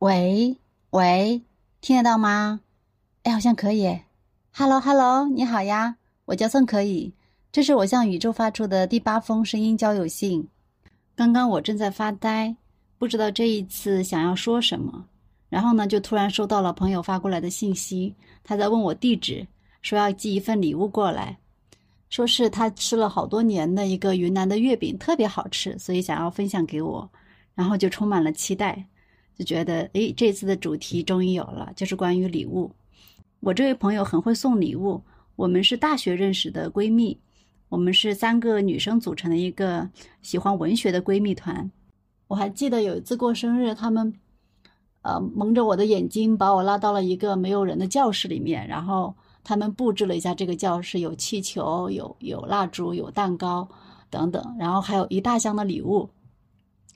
[0.00, 0.56] 喂
[0.92, 1.42] 喂，
[1.82, 2.60] 听得到吗？
[3.22, 4.00] 哎，好像可以。
[4.50, 7.12] Hello Hello，你好呀，我叫宋可以。
[7.52, 10.48] 这是我向宇宙发出的第八封声音交友信。
[11.14, 12.56] 刚刚我正在发呆，
[12.96, 15.04] 不知道这一次想要说什么。
[15.50, 19.46] 然后呢，就突然收到了朋友发过来的信息，他在问我地址，
[19.82, 21.36] 说要寄一份礼物过来，
[22.08, 27.10] 说是他吃了好多年的一个云南的月饼，特别好吃，所以想要分享给我。
[27.54, 28.86] 然后就充满了期待。
[29.40, 32.70] 就觉得，诶，这次的主题终于有了，就是关于礼物。
[33.40, 35.02] 我这位朋友很会送礼物，
[35.34, 37.18] 我们是大学认识的闺蜜，
[37.70, 39.88] 我们是三个女生组成的一个
[40.20, 41.70] 喜欢文学的闺蜜团。
[42.28, 44.12] 我还记得有一次过生日，他们，
[45.00, 53.66] 呃，蒙着我的眼睛，把我拉到了一个没有人的教室里面，然后他们布置了一下这个教室，有气球，有有蜡烛，有蛋糕
[54.10, 56.10] 等等，然后还有一大箱的礼物，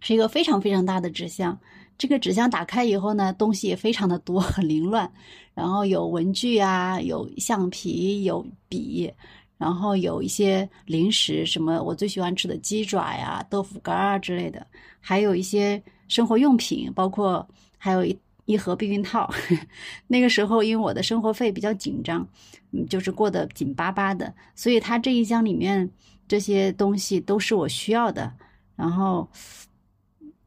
[0.00, 1.56] 是一个非常非常大的纸箱。
[1.98, 5.10] 这个纸箱打开以后呢，东西也非常的多，很凌乱。
[5.54, 9.12] 然后有文具啊，有橡皮，有笔，
[9.58, 14.66] 然后有一些零食，什么我最喜欢吃的鸡爪呀、豆腐干啊之类的，
[14.98, 19.30] 还有一些生活用品，包括还有一一盒避孕套。
[20.08, 22.26] 那个时候因为我的生活费比较紧张，
[22.72, 25.88] 嗯，就是过得紧巴巴的，所以他这一箱里面
[26.26, 28.32] 这些东西都是我需要的，
[28.74, 29.28] 然后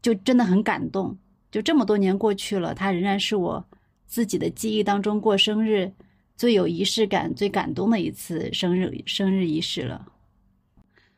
[0.02, 1.16] 就真的很感动。
[1.56, 3.66] 就这么多年过去了，它仍然是我
[4.06, 5.90] 自己的记忆当中过生日
[6.36, 10.06] 最有仪式感、最感动的一次生日生日仪式了。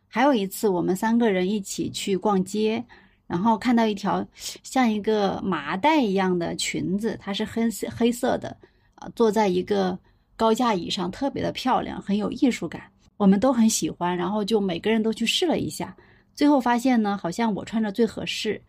[0.07, 2.85] 还有一次，我们三个人一起去逛街，
[3.25, 4.23] 然后看到一条
[4.61, 8.55] 像一个麻袋一样的裙子，它是黑色黑色的，
[8.93, 9.97] 啊，坐在一个
[10.35, 12.83] 高架椅上，特别的漂亮，很有艺术感，
[13.17, 15.97] 我们都很喜欢，然后就每个人都去试了一下，
[16.35, 18.61] 最后发现呢，好像我穿着最合适。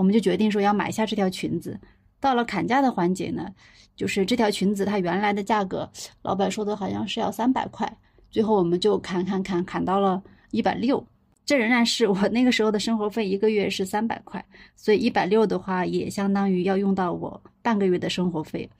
[0.00, 1.78] 我们就决定说要买下这条裙子。
[2.18, 3.46] 到了砍价的环节呢，
[3.94, 5.90] 就是这条裙子它原来的价格，
[6.22, 7.98] 老板说的好像是要三百块，
[8.30, 10.22] 最后我们就砍砍砍砍到了
[10.52, 11.06] 一百六。
[11.44, 14.42] 这仍然是我那个时候的生活费，一个月是三百块，
[14.74, 18.70] 所以一百六的话也相当于要用到我半个月的生活费。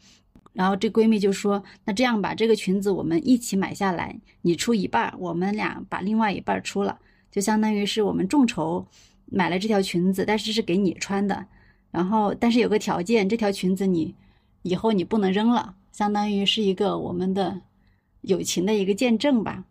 [0.55, 6.99] 然后这闺蜜就说：“那这样吧，这个裙子我们一起买下来，你出一半，我们俩把另外一半出了，
[7.31, 8.87] 就相当于是我们众筹。”
[9.31, 11.47] 买了这条裙子，但是是给你穿的，
[11.91, 14.15] 然后但是有个条件，这条裙子你
[14.63, 17.61] 以后你不能扔了，相当于是一个我们的
[18.23, 19.65] 友情的一个见证吧。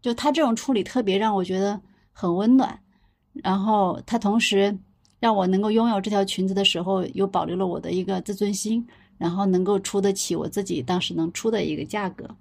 [0.00, 1.78] 就他这种处理特别让我觉得
[2.10, 2.80] 很温暖，
[3.34, 4.78] 然后他同时
[5.18, 12.34] 让我能够拥有这条裙子的时候，又保留了我的一个自尊心，然后能够出得起我自己当时能出的一个价格。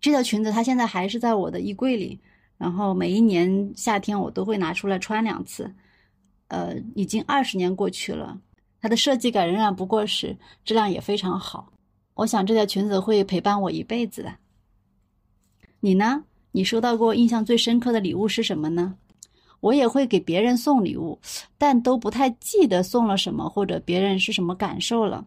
[0.00, 2.20] 这条裙子它现在还是在我的衣柜里。
[2.64, 5.70] 然后每一年夏天我都会拿出来穿两次，
[6.48, 8.40] 呃，已经二十年过去了，
[8.80, 11.70] 它的设计感仍然不过时，质量也非常好。
[12.14, 14.34] 我想这条裙子会陪伴我一辈子的。
[15.80, 16.24] 你呢？
[16.52, 18.94] 你收到过印象最深刻的礼物是什么呢？
[19.60, 21.20] 我也会给别人送礼物，
[21.58, 25.22] 但都不太记得送了什么或者别人是什么感受了。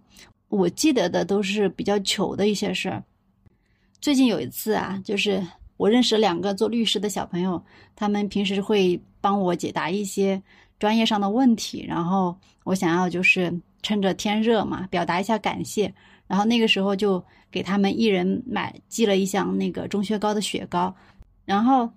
[0.48, 3.04] 我记得的都是比较糗的一些事儿。
[4.02, 5.46] 最近有一次啊，就是。
[5.78, 7.64] 我认识两个做律师的小朋友，
[7.96, 10.42] 他们平时会帮我解答一些
[10.80, 15.94] 专业上的问题，然后我想要就是趁着天热嘛，表达一下感谢，
[16.26, 20.94] 然后那个时候就给他们一人买寄了一箱那个钟薛高的雪糕，
[21.46, 21.90] 然后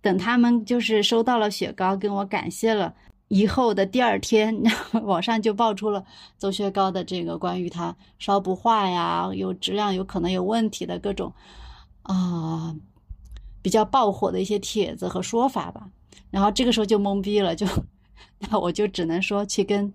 [0.00, 2.94] 等他们就是收到了雪糕跟我感谢了
[3.28, 4.62] 以后的第二天，
[5.04, 6.04] 网上就爆出了
[6.38, 11.32] 钟薛高的这个关于它烧不化呀，有质量有可能有问题的各种
[12.02, 12.76] 啊。
[13.62, 15.88] 比较爆火的一些帖子和说法吧，
[16.30, 17.66] 然后这个时候就懵逼了，就
[18.38, 19.90] 那我就只能说去跟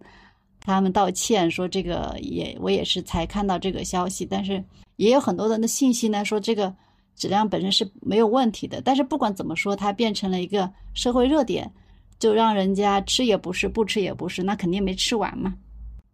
[0.61, 4.63] 他们道歉，说这个也我也是才看到这个消息，但是
[4.95, 6.73] 也有很多人的信息呢，说这个
[7.15, 11.71] 质量本身是没有问题的，但是不管怎么说，它变成了一个社会热点，
[12.19, 15.53] 就让人家吃也不是，不吃也不是，那肯定没吃完嘛。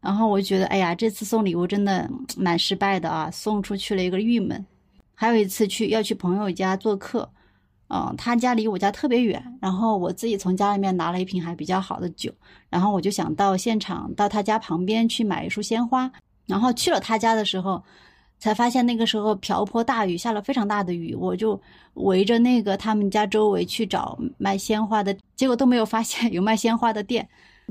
[0.02, 4.66] 然后我就觉得，哎呀，这次送礼物真的蛮失败的啊，送出去了一个郁闷。
[5.16, 7.30] 还有一次去要去朋友家做客。
[7.90, 12.32] 嗯，他家离我家特别远，然后我自己从家里面拿了一瓶还比较好的酒，
[12.70, 16.12] 然后我就想到现场，到他家旁边去买一束鲜花。
[16.46, 17.82] 然后去了他家的时候，
[18.40, 21.60] 才发现那个时候瓢泼大雨，下了非常大的雨，我就
[21.94, 27.28] 围着那个他们家周围去找卖鲜花的，结果都没有发现 有卖鲜花的店，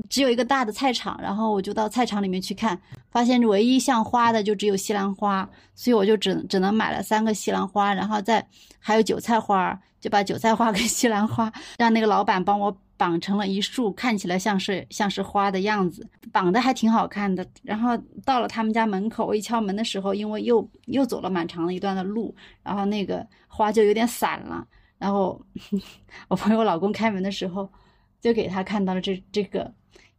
[0.09, 1.19] 只有一个大的菜场。
[1.21, 2.79] 然后我就到菜场里面去看，
[3.13, 8.45] 发现唯一像花的就只有西兰花，所以我就只只能买了三个西兰花，然后再
[8.79, 9.79] 还有韭菜花。
[10.01, 17.47] 就把韭菜花 跟西兰花让那个老板帮我绑成了一束，看起来像是像是花的样子，绑的还挺好看的。
[17.61, 24.67] 然后到了他们家门口，我一敲门的时候，因为又又走了蛮长的一段的路，然后那个花就有点散了。
[24.97, 25.41] 然后
[26.27, 27.71] 我朋友老公开门的时候，
[28.19, 29.73] 就给他看到了这这个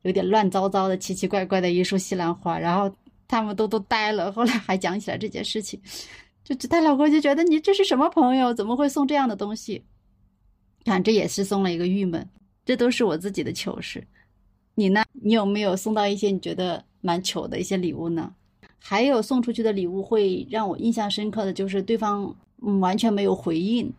[0.04, 2.90] 有点乱糟糟的、奇奇怪怪的一束西兰花，然后
[3.28, 4.32] 他们都都呆了。
[4.32, 5.78] 后来还讲起来这件事情，
[6.44, 9.82] 就他老公就觉得你这是什么朋友，怎么会送这样的东西？
[10.84, 12.26] 看这也是送了一个郁闷。
[12.66, 14.06] 这都是我自己的糗事。
[14.74, 15.04] 你呢？
[15.12, 18.32] 你有没有送到一些你觉得蛮糗的一些礼物呢？
[18.78, 23.90] 还有送出去的礼物会让我印象深刻的就是对方嗯完全没有回应。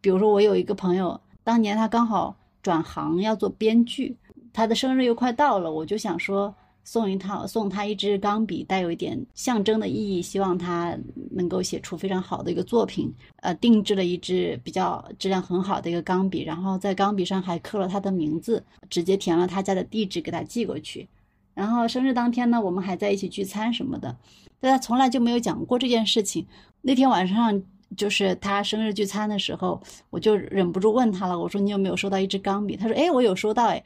[0.00, 4.16] 比如说，我有一个朋友，当年他刚好转行要做编剧，
[4.54, 6.54] 他的生日又快到了，我就想说
[6.84, 10.96] 送一套，送他一支钢笔，带有一点象征的意义，希望他
[11.32, 13.12] 能够写出非常好的一个作品。
[13.42, 21.08] 呃，定制了一支比较质量很好的一个钢笔，然后在钢笔上还刻了他的名字，直接填了他家的地址给他寄过去。
[21.52, 24.16] 然后生日当天呢，我们还在一起聚餐什么的，
[24.60, 26.46] 但他从来就没有讲过这件事情。
[26.80, 27.62] 那天晚上。
[27.96, 29.80] 就是他生日聚餐的时候，
[30.10, 31.38] 我就忍不住问他了。
[31.38, 33.80] 我说：“你有没有收到一支钢笔？”他说：“哎，我有收到。”哎，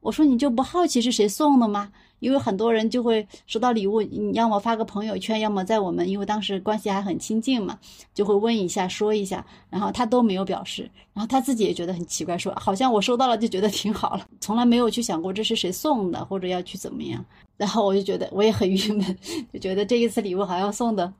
[0.00, 1.92] 我说：“你就不好奇是谁送的吗？
[2.20, 7.78] 因为很多人就会收到礼物，你要么发个朋友圈，要么在我们因为当时关系还很亲近嘛，
[8.12, 9.44] 就会问一下，说一下。
[9.68, 17.24] 然后他都没有表示，然后他自己也觉得很奇怪，说好像我收到了就觉得挺好了，从来没有去想过这是谁送的或者要去怎么样。
[17.56, 19.18] 然后我就觉得我也很郁闷，
[19.52, 21.12] 就觉得这一次礼物好像送的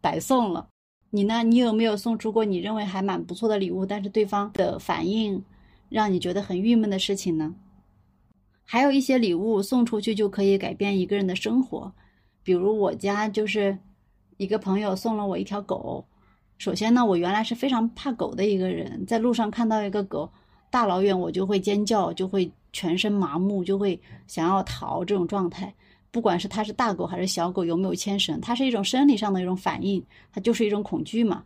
[0.00, 0.66] 白送了。
[1.10, 1.42] 你呢？
[1.42, 5.42] 你有没有送出过你认为还蛮不错的礼物，但是对方的反应
[5.88, 7.54] 让你觉得很郁闷的事情呢？
[8.70, 11.90] 还有一些礼物送出去就可以改变一个人的生活，
[12.42, 13.78] 比如我家就是
[14.36, 16.04] 一个朋友送了我一条狗。
[16.58, 20.30] 首先呢，我原来是非常怕狗的一个人，在路上看到一个狗，
[20.68, 25.74] 大老远我就会尖叫，就会全身麻木，就会想要逃这种状态。
[26.10, 31.42] 不管是它是大狗还是小狗，有没有牵绳，它是一种生理上的一种反应，它就是一种恐惧嘛。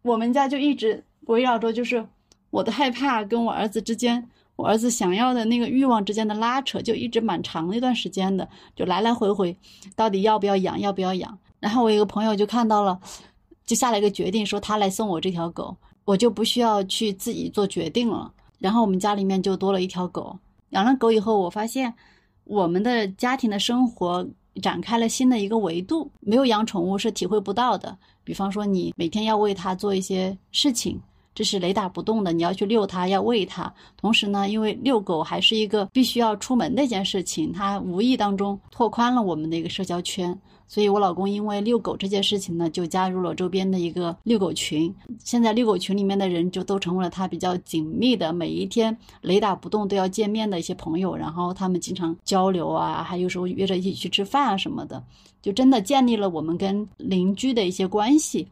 [0.00, 2.06] 我们家就一直围绕着，就是
[2.48, 4.26] 我的害怕跟我儿子之间，
[4.56, 9.56] 我儿子想要的那个欲望之间的拉扯，就一直蛮长一段时间的，就来来回回，
[9.94, 11.38] 到底要不要养，要不要养。
[11.60, 12.98] 然后我一个朋友就看到了，
[13.64, 18.32] 就下了一个决定，说他来送我这条狗，我就不需要去自己做决定了。
[18.58, 20.38] 然后我们家里面就多了一条狗。
[20.70, 21.94] 养了狗以后，我发现。
[22.48, 24.24] 我们的家庭的生活
[24.62, 27.98] 展开了新的一个维度，没有养宠物是体会不到的。
[28.22, 31.00] 比方说，你每天要为它做一些事情，
[31.36, 32.32] 这是雷打不动的。
[32.32, 40.36] 你要去遛它，要喂它，同时呢，因为遛狗还是一个必须要出门的一件事情，它无意当中拓宽了我们的一个社交圈。
[40.68, 44.92] 所以，我老公因为遛狗这件事情呢，就加入了周边的一个遛狗群。
[45.22, 51.14] 现在，遛狗群里面的人就都成为了他比较紧密的，每一天雷打不动都要见面的一些朋友。
[51.14, 55.00] 然后，他们经常交流啊，还有时候约着一起去吃饭啊什么的，
[55.40, 58.48] 就真的建立了我们跟邻居的一些关系。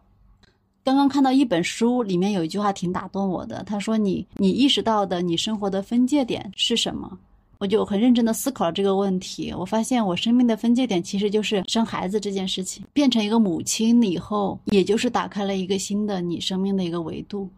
[0.85, 7.19] 刚刚看到一本书，里面有一句话挺打动我的，他说：“你，你意识到的你生活的分界点是什么？”
[7.57, 12.85] 我就很认真的思考了这个问题，我发现我生命的分界点其实就是生孩子这件事情。
[12.93, 17.49] 变成一个母亲以后，也就是打开了一个新的你生命的一个维度。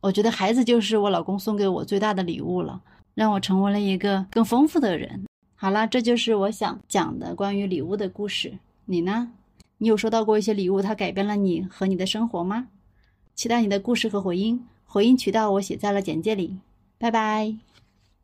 [0.00, 2.80] 我觉得孩子就是我老公送给我最大的礼物了，
[3.14, 5.24] 让我成为了一个更丰富的人。
[5.54, 8.52] 好了，这就是我想讲的关于礼物的故事。
[8.84, 9.30] 你呢？
[9.84, 12.68] 你有收到过一些礼物，它改变了你和你的生活吗？
[13.34, 16.56] 期待你的故事和回音，回音渠道我写在了简介里。
[16.96, 17.73] 拜拜。